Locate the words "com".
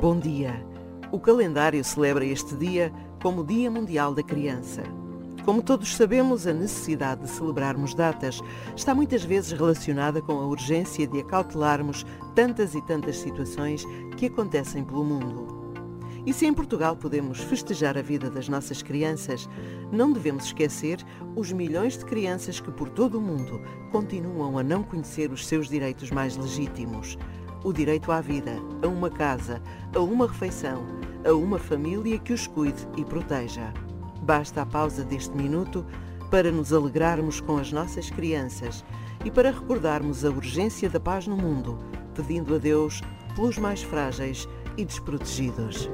10.22-10.32, 37.40-37.58